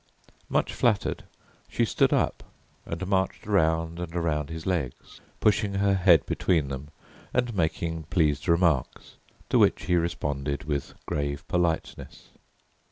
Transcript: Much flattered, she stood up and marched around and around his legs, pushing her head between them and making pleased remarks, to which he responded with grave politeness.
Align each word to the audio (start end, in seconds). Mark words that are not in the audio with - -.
Much 0.49 0.73
flattered, 0.73 1.25
she 1.69 1.85
stood 1.85 2.11
up 2.11 2.41
and 2.87 3.05
marched 3.05 3.45
around 3.45 3.99
and 3.99 4.15
around 4.15 4.49
his 4.49 4.65
legs, 4.65 5.21
pushing 5.39 5.75
her 5.75 5.93
head 5.93 6.25
between 6.25 6.69
them 6.69 6.87
and 7.35 7.53
making 7.55 8.01
pleased 8.05 8.47
remarks, 8.49 9.17
to 9.47 9.59
which 9.59 9.83
he 9.83 9.95
responded 9.95 10.63
with 10.63 10.95
grave 11.05 11.47
politeness. 11.47 12.29